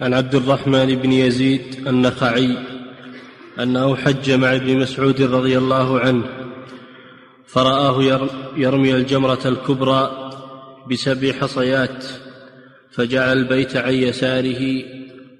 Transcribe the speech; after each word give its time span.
عن 0.00 0.14
عبد 0.14 0.34
الرحمن 0.34 0.94
بن 0.94 1.12
يزيد 1.12 1.86
النخعي 1.86 2.56
انه 3.60 3.96
حج 3.96 4.30
مع 4.30 4.54
ابن 4.54 4.76
مسعود 4.76 5.22
رضي 5.22 5.58
الله 5.58 6.00
عنه 6.00 6.24
فرآه 7.46 8.28
يرمي 8.56 8.94
الجمرة 8.94 9.38
الكبرى 9.44 10.30
بسبع 10.90 11.32
حصيات 11.32 12.04
فجعل 12.90 13.38
البيت 13.38 13.76
عن 13.76 13.92
يساره 13.92 14.84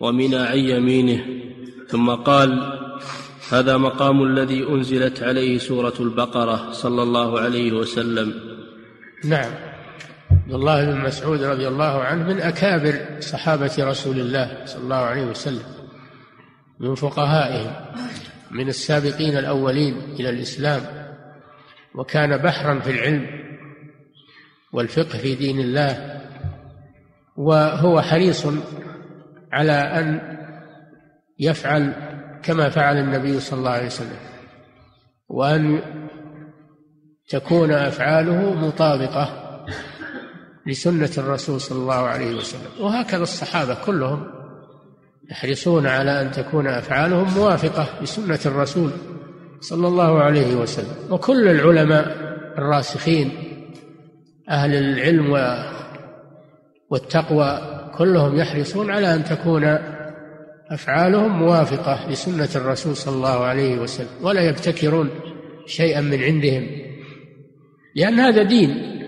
ومنى 0.01 0.37
عن 0.37 0.59
يمينه 0.59 1.25
ثم 1.89 2.11
قال 2.11 2.79
هذا 3.51 3.77
مقام 3.77 4.23
الذي 4.23 4.69
أنزلت 4.69 5.23
عليه 5.23 5.59
سورة 5.59 5.95
البقرة 6.01 6.73
صلى 6.73 7.03
الله 7.03 7.41
عليه 7.41 7.73
وسلم. 7.73 8.35
نعم. 9.25 9.74
عبد 10.43 10.53
الله 10.53 10.85
بن 10.85 11.01
مسعود 11.01 11.43
رضي 11.43 11.69
الله 11.69 12.05
عنه 12.05 12.25
من 12.25 12.41
أكابر 12.41 13.21
صحابة 13.21 13.73
رسول 13.79 14.21
الله 14.21 14.65
صلى 14.65 14.83
الله 14.83 14.97
عليه 14.97 15.25
وسلم 15.25 15.63
من 16.81 16.95
فقهائهم 16.95 17.73
من 18.51 18.69
السابقين 18.69 19.37
الأولين 19.39 19.99
إلى 19.99 20.31
الإسلام 20.31 20.83
وكان 21.95 22.37
بحرا 22.37 22.81
في 22.81 22.91
العلم 22.91 23.27
والفقه 24.73 25.19
في 25.19 25.35
دين 25.35 25.61
الله 25.61 26.21
وهو 27.37 28.03
حريص 28.03 28.47
على 29.53 29.73
أن 29.73 30.37
يفعل 31.39 31.93
كما 32.43 32.69
فعل 32.69 32.97
النبي 32.97 33.41
صلى 33.41 33.59
الله 33.59 33.71
عليه 33.71 33.87
وسلم 33.87 34.19
وأن 35.29 35.81
تكون 37.29 37.71
أفعاله 37.73 38.55
مطابقة 38.55 39.44
لسنة 40.67 41.11
الرسول 41.19 41.61
صلى 41.61 41.79
الله 41.79 41.95
عليه 41.95 42.35
وسلم. 42.35 42.71
وهكذا 42.81 43.23
الصحابة 43.23 43.75
كلهم 43.87 44.27
يحرصون 45.31 45.87
على 45.87 46.23
أن 46.23 46.31
تكون 46.31 46.67
أفعالهم 46.67 47.35
موافقة 47.35 47.87
لسنة 48.03 48.39
الرسول 48.47 48.91
صلى 49.61 49.89
الله 49.89 50.23
عليه 50.23 50.55
وسلم. 50.55 50.95
وكل 51.11 51.49
العلماء 51.49 52.17
الراسخين 52.59 53.31
أهل 54.51 54.75
العلم 54.75 55.33
والتقوى 56.91 57.61
كلهم 57.99 58.37
يحرصون 58.37 58.91
على 58.91 59.15
أن 59.15 59.25
تكون 59.25 59.79
أفعالهم 60.71 61.39
موافقة 61.39 62.11
لسنة 62.11 62.49
الرسول 62.57 62.97
صلى 62.97 63.15
الله 63.15 63.45
عليه 63.45 63.79
وسلم. 63.79 64.09
ولا 64.23 64.49
يبتكرون 64.49 65.11
شيئا 65.67 66.01
من 66.01 66.23
عندهم 66.23 66.67
لأن 67.97 68.21
هذا 68.21 68.43
دين. 68.43 69.04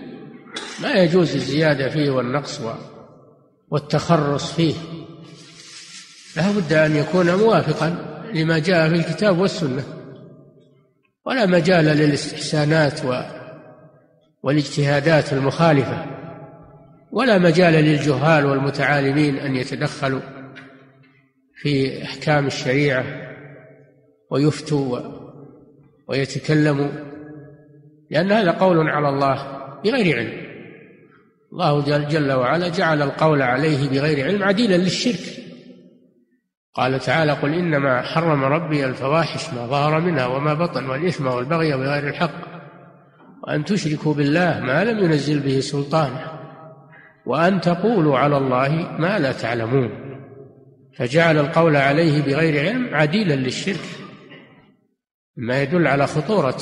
ما 0.81 0.93
يجوز 0.93 1.35
الزيادة 1.35 1.89
فيه 1.89 2.11
والنقص 2.11 2.61
والتخرص 3.69 4.51
فيه. 4.51 4.73
لا 6.37 6.51
بد 6.51 6.73
أن 6.73 6.95
يكون 6.95 7.35
موافقا 7.35 7.95
لما 8.33 8.59
جاء 8.59 8.89
في 8.89 8.95
الكتاب 8.95 9.39
والسنة. 9.39 9.83
ولا 11.25 11.45
مجال 11.45 11.85
للاستحسانات 11.85 12.99
والاجتهادات 14.43 15.33
المخالفة. 15.33 16.05
ولا 17.11 17.37
مجال 17.37 17.73
للجهال 17.73 18.45
والمتعالمين 18.45 19.37
أن 19.37 19.55
يتدخلوا 19.55 20.21
في 21.55 22.03
أحكام 22.03 22.47
الشريعة 22.47 23.05
ويفتوا 24.31 24.99
ويتكلموا. 26.07 26.89
لأن 28.11 28.31
هذا 28.31 28.51
قول 28.51 28.89
على 28.89 29.09
الله 29.09 29.57
بغير 29.83 30.17
علم. 30.17 30.46
الله 31.57 32.09
جل 32.09 32.31
وعلا 32.31 32.69
جعل 32.69 33.01
القول 33.01 33.41
عليه 33.41 33.89
بغير 33.89 34.27
علم 34.27 34.43
عديلا 34.43 34.75
للشرك. 34.75 35.43
قال 36.73 36.99
تعالى 36.99 37.31
قل 37.31 37.53
إنما 37.53 38.01
حرم 38.01 38.43
ربي 38.43 38.85
الفواحش 38.85 39.53
ما 39.53 39.67
ظهر 39.67 39.99
منها 39.99 40.25
وما 40.25 40.53
بطن 40.53 40.89
والإثم 40.89 41.27
والبغي 41.27 41.77
بغير 41.77 42.07
الحق 42.07 42.47
وأن 43.43 43.65
تشركوا 43.65 44.13
بالله 44.13 44.59
ما 44.59 44.83
لم 44.83 44.99
ينزل 44.99 45.39
به 45.39 45.59
سلطانا 45.59 46.39
وأن 47.25 47.61
تقولوا 47.61 48.17
على 48.17 48.37
الله 48.37 48.69
ما 48.99 49.19
لا 49.19 49.31
تعلمون. 49.31 49.89
فجعل 50.97 51.37
القول 51.37 51.75
عليه 51.75 52.21
بغير 52.21 52.67
علم 52.67 52.95
عديلا 52.95 53.33
للشرك. 53.33 53.85
ما 55.37 55.61
يدل 55.61 55.87
على 55.87 56.07
خطورة 56.07 56.57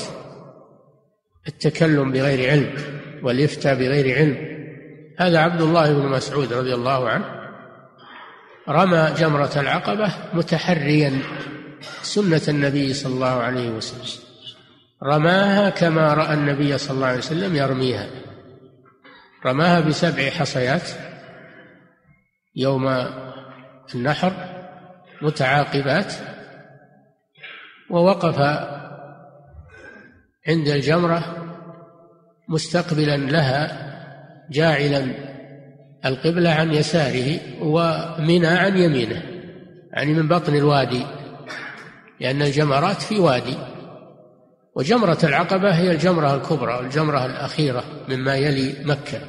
التكلم 1.48 2.12
بغير 2.12 2.50
علم 2.50 2.74
والإفتاء 3.22 3.74
بغير 3.74 4.16
علم. 4.16 4.55
هذا 5.18 5.38
عبد 5.38 5.60
الله 5.60 5.92
بن 5.92 6.08
مسعود 6.08 6.52
رضي 6.52 6.74
الله 6.74 7.08
عنه 7.08 7.24
رمى 8.68 9.14
جمرة 9.16 9.50
العقبة 9.56 10.12
متحريا 10.32 11.22
سنة 12.02 12.42
النبي 12.48 12.94
صلى 12.94 13.14
الله 13.14 13.42
عليه 13.42 13.70
وسلم. 13.70 14.24
رماها 15.02 15.70
كما 15.70 16.14
رأى 16.14 16.34
النبي 16.34 16.78
صلى 16.78 16.94
الله 16.94 17.06
عليه 17.06 17.18
وسلم 17.18 17.56
يرميها. 17.56 18.06
رماها 19.46 19.80
بسبع 19.80 20.30
حصيات 20.30 20.90
يوم 22.56 23.06
النحر 23.94 24.32
متعاقبات 25.22 26.12
ووقف 27.90 28.38
عند 30.48 30.68
الجمرة 30.68 31.46
مستقبلا 32.48 33.16
لها 33.16 33.86
جاعلا 34.50 35.06
القبلة 36.04 36.50
عن 36.50 36.74
يساره 36.74 37.38
ومنى 37.60 38.46
عن 38.46 38.76
يمينه 38.76 39.22
يعني 39.92 40.12
من 40.12 40.28
بطن 40.28 40.54
الوادي 40.54 41.02
لأن 42.20 42.42
الجمرات 42.42 43.02
في 43.02 43.18
وادي 43.18 43.56
وجمرة 44.76 45.18
العقبة 45.24 45.70
هي 45.70 45.90
الجمرة 45.90 46.34
الكبرى 46.34 46.80
الجمرة 46.80 47.26
الأخيرة 47.26 47.84
مما 48.08 48.36
يلي 48.36 48.74
مكة. 48.84 49.20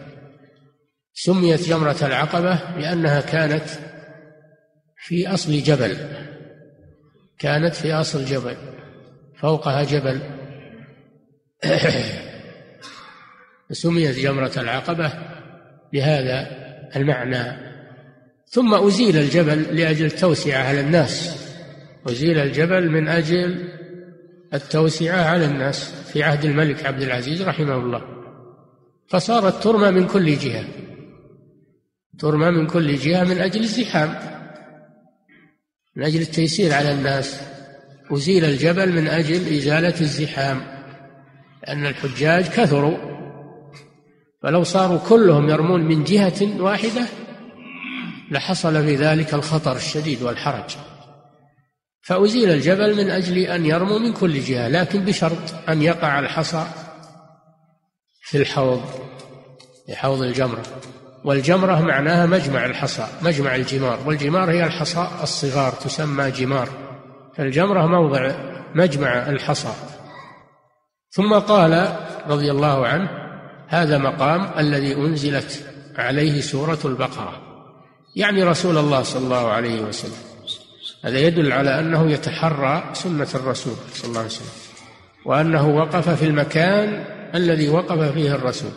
سميت 1.14 1.70
جمرة 1.70 1.98
العقبة 2.02 2.60
لأنها 2.78 3.22
كانت 3.22 3.64
في 4.98 5.28
أصل 5.28 5.52
جبل 5.52 5.98
كانت 7.40 7.76
في 7.76 7.94
أصل 7.94 8.26
جبل 8.26 8.58
فوقها 9.40 9.84
جبل. 9.84 10.22
سميت 13.72 14.20
جمرة 14.20 14.52
العقبة 14.58 15.14
بهذا 15.94 16.48
المعنى. 16.96 17.68
ثم 18.48 18.74
أزيل 18.74 19.18
الجبل 19.18 19.62
لأجل 19.62 20.06
التوسعة 20.06 20.64
على 20.64 20.80
الناس. 20.80 21.44
أزيل 22.08 22.40
الجبل 22.40 22.90
من 22.90 23.08
أجل 23.08 23.70
التوسعة 24.54 25.22
على 25.22 25.46
الناس 25.46 25.94
في 26.14 26.24
عهد 26.24 26.46
الملك 26.46 26.86
عبد 26.86 27.02
العزيز 27.02 27.42
رحمه 27.42 27.76
الله. 27.76 28.02
فصارت 29.08 29.64
ترمى 29.64 29.92
من 29.92 30.08
كل 30.08 30.38
جهة. 30.38 30.66
ترمى 32.20 32.52
من 32.52 32.68
كل 32.68 32.96
جهة 32.96 33.24
من 33.24 33.38
أجل 33.38 33.60
الزحام 33.62 34.16
من 35.96 36.04
أجل 36.04 36.22
التيسير 36.22 36.74
على 36.74 36.92
الناس. 36.92 37.42
أزيل 38.12 38.46
الجبل 38.46 38.92
من 38.92 39.08
أجل 39.08 39.58
إزالة 39.58 40.02
الزحام 40.02 40.62
لأن 41.64 41.86
الحجاج 41.86 42.44
كثروا. 42.50 43.17
فلو 44.44 44.64
صاروا 44.64 45.00
كلهم 45.10 45.50
يرمون 45.50 45.82
من 45.82 46.04
جهة 46.04 46.62
واحدة 46.62 47.06
لحصل 48.32 48.84
في 48.84 48.96
ذلك 48.96 49.34
الخطر 49.34 49.76
الشديد 49.76 50.22
والحرج. 50.22 50.78
فأزيل 52.02 52.50
الجبل 52.50 52.96
من 52.98 53.10
أجل 53.10 53.38
أن 53.38 53.66
يرموا 53.66 54.00
من 54.00 54.14
كل 54.14 54.40
جهة 54.40 54.68
لكن 54.68 55.06
بشرط 55.06 55.70
أن 55.70 55.82
يقع 55.82 56.20
الحصى 56.20 56.68
في 58.22 58.38
الحوض 58.38 58.82
في 59.86 59.96
حوض 59.96 60.22
الجمرة. 60.22 60.64
والجمرة 61.26 61.82
معناها 61.82 62.26
مجمع 62.26 62.66
الحصى 62.66 63.08
مجمع 63.22 63.56
الجمار. 63.56 64.00
والجمار 64.06 64.52
هي 64.52 64.66
الحصى 64.66 65.08
الصغار 65.24 65.72
تسمى 65.72 66.32
جمار. 66.32 66.70
فالجمرة 67.38 67.86
موضع 67.86 68.32
مجمع 68.76 69.30
الحصى. 69.30 69.74
ثم 71.10 71.34
قال 71.34 71.98
رضي 72.28 72.52
الله 72.52 72.88
عنه 72.88 73.27
هذا 73.68 73.98
مقام 73.98 74.60
الذي 74.60 74.96
أنزلت 74.96 75.66
عليه 75.96 76.42
سورة 76.42 76.80
البقرة. 76.86 77.42
يعني 78.16 78.44
رسول 78.44 78.78
الله 78.78 79.04
صلى 79.04 79.24
الله 79.24 79.48
عليه 79.48 79.82
وسلم. 79.82 80.18
هذا 81.04 81.20
يدل 81.20 81.52
على 81.52 81.80
أنه 81.80 82.12
يتحرى 82.12 82.90
سنة 82.94 83.28
الرسول 83.36 83.74
صلى 83.94 84.10
الله 84.10 84.20
عليه 84.20 84.30
وسلم. 84.30 84.48
وأنه 85.26 85.68
وقف 85.68 86.10
في 86.10 86.26
المكان 86.26 87.06
الذي 87.36 87.70
وقف 87.70 88.14
فيه 88.14 88.36
الرسول. 88.36 88.72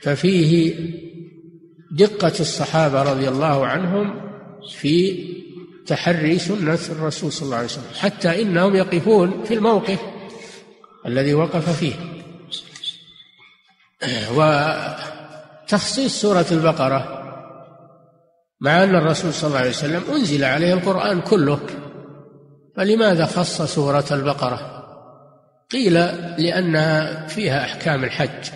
ففيه 0.00 0.74
دقة 1.90 2.32
الصحابة 2.40 3.02
رضي 3.02 3.28
الله 3.28 3.66
عنهم 3.66 4.20
في 4.76 5.24
تحري 5.86 6.38
سنة 6.38 6.78
الرسول 6.90 7.32
صلى 7.32 7.46
الله 7.46 7.56
عليه 7.56 7.66
وسلم. 7.66 7.84
حتى 7.98 8.42
إنهم 8.42 8.76
يقفون 8.76 9.44
في 9.44 9.54
الموقف 9.54 9.98
الذي 11.06 11.34
وقف 11.34 11.78
فيه. 11.80 12.15
وتخصيص 14.34 16.20
سورة 16.20 16.46
البقرة 16.50 17.22
مع 18.60 18.84
أن 18.84 18.94
الرسول 18.94 19.34
صلى 19.34 19.48
الله 19.48 19.58
عليه 19.58 19.70
وسلم 19.70 20.02
أنزل 20.10 20.44
عليه 20.44 20.72
القرآن 20.72 21.20
كله. 21.20 21.60
فلماذا 22.76 23.26
خص 23.26 23.62
سورة 23.62 24.04
البقرة؟ 24.10 24.82
قيل 25.70 25.94
لأنها 26.38 27.26
فيها 27.26 27.64
أحكام 27.64 28.04
الحج 28.04 28.50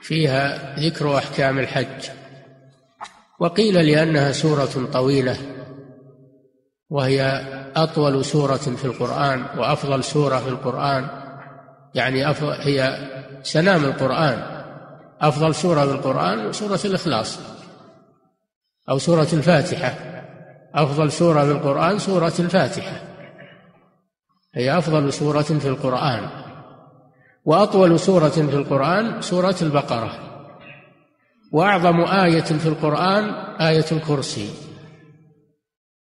فيها 0.00 0.74
ذكر 0.78 1.18
أحكام 1.18 1.58
الحج 1.58 2.10
وقيل 3.40 3.74
لأنها 3.74 4.32
سورة 4.32 4.88
طويلة 4.92 5.36
وهي 6.90 7.22
أطول 7.76 8.24
سورة 8.24 8.56
في 8.56 8.84
القرآن 8.84 9.46
وأفضل 9.58 10.04
سورة 10.04 10.38
في 10.38 10.48
القرآن. 10.48 11.27
يعني 11.94 12.26
هي 12.42 12.98
سنام 13.42 13.84
القرآن 13.84 14.58
أفضل 15.20 15.54
سورة 15.54 15.84
في 15.84 15.92
القرآن 15.92 16.52
سورة 16.52 16.80
الإخلاص 16.84 17.38
أو 18.90 18.98
سورة 18.98 19.28
الفاتحة. 19.32 19.94
أفضل 20.74 21.12
سورة 21.12 21.44
في 21.44 21.50
القرآن 21.50 21.98
سورة 21.98 22.32
الفاتحة. 22.38 23.00
هي 24.54 24.78
أفضل 24.78 25.12
سورة 25.12 25.42
في 25.42 25.68
القرآن. 25.68 26.28
وأطول 27.44 28.00
سورة 28.00 28.28
في 28.28 28.40
القرآن 28.40 29.22
سورة 29.22 29.56
البقرة. 29.62 30.18
وأعظم 31.52 32.00
آية 32.00 32.40
في 32.40 32.66
القرآن 32.66 33.24
آية 33.60 33.84
الكرسي. 33.92 34.50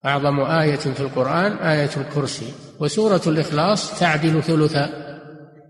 أعظم 0.05 0.41
آية 0.41 0.77
في 0.77 1.01
القرآن 1.01 1.53
آية 1.53 1.91
الكرسي. 1.97 2.53
وسورة 2.81 3.23
الإخلاص 3.27 3.99
تعدل 3.99 4.43
ثلث 4.43 4.77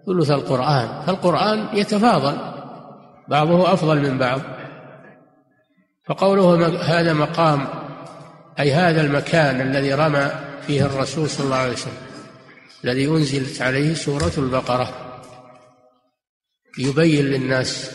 ثلث 0.06 0.30
القرآن 0.30 1.02
فالقرآن 1.06 1.66
يتفاضل 1.72 2.36
بعضه 3.28 3.72
أفضل 3.72 4.10
من 4.10 4.18
بعض. 4.18 4.40
فقوله 6.08 6.66
هذا 7.00 7.12
مقام 7.12 7.68
أي 8.60 8.72
هذا 8.72 9.00
المكان 9.00 9.60
الذي 9.60 9.94
رمى 9.94 10.30
فيه 10.66 10.86
الرسول 10.86 11.30
صلى 11.30 11.44
الله 11.44 11.56
عليه 11.56 11.72
وسلم 11.72 11.92
الذي 12.84 13.08
أنزلت 13.08 13.62
عليه 13.62 13.94
سورة 13.94 14.32
البقرة 14.38 14.94
يبين 16.78 17.24
للناس 17.24 17.90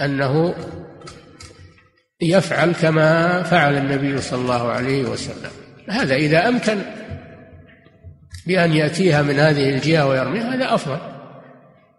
أنه 0.00 0.54
يفعل 2.20 2.72
كما 2.72 3.42
فعل 3.42 3.76
النبي 3.76 4.20
صلى 4.20 4.40
الله 4.40 4.70
عليه 4.70 5.04
وسلم. 5.04 5.50
هذا 5.88 6.14
إذا 6.14 6.48
أمكن 6.48 6.78
بأن 8.46 8.72
يأتيها 8.72 9.22
من 9.22 9.38
هذه 9.38 9.68
الجهة 9.68 10.06
ويرميها 10.06 10.54
هذا 10.54 10.74
أفضل. 10.74 11.11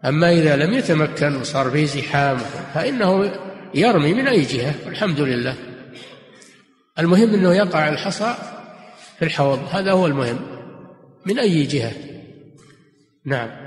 أما 0.04 0.32
إذا 0.32 0.56
لم 0.56 0.74
يتمكن 0.74 1.36
وصار 1.36 1.70
في 1.70 1.86
زحام. 1.86 2.38
فإنه 2.74 3.32
يرمي 3.74 4.14
من 4.14 4.28
أي 4.28 4.42
جهة 4.42 4.74
والحمد 4.86 5.20
لله. 5.20 5.56
المهم 6.98 7.34
أنه 7.34 7.54
يقع 7.54 7.88
الحصى 7.88 8.34
في 9.18 9.24
الحوض. 9.24 9.68
هذا 9.70 9.92
هو 9.92 10.06
المهم 10.06 10.38
من 11.26 11.38
أي 11.38 11.62
جهة؟ 11.62 11.92
نعم. 13.24 13.63